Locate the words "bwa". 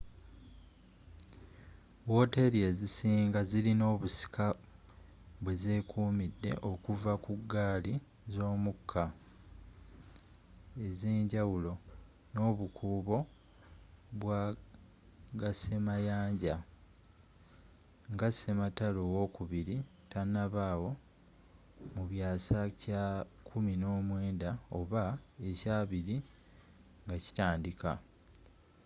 14.19-14.41